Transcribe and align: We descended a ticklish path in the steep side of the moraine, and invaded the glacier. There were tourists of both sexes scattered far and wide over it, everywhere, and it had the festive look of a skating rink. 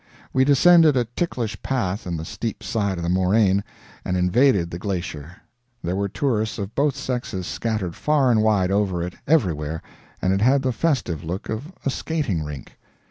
We 0.33 0.45
descended 0.45 0.97
a 0.97 1.05
ticklish 1.05 1.61
path 1.61 2.07
in 2.07 2.17
the 2.17 2.25
steep 2.25 2.63
side 2.63 2.97
of 2.97 3.03
the 3.03 3.07
moraine, 3.11 3.63
and 4.03 4.17
invaded 4.17 4.71
the 4.71 4.79
glacier. 4.79 5.35
There 5.83 5.95
were 5.95 6.09
tourists 6.09 6.57
of 6.57 6.73
both 6.73 6.95
sexes 6.95 7.45
scattered 7.45 7.95
far 7.95 8.31
and 8.31 8.41
wide 8.41 8.71
over 8.71 9.03
it, 9.03 9.13
everywhere, 9.27 9.83
and 10.19 10.33
it 10.33 10.41
had 10.41 10.63
the 10.63 10.71
festive 10.73 11.23
look 11.23 11.49
of 11.49 11.71
a 11.85 11.91
skating 11.91 12.41
rink. 12.41 12.79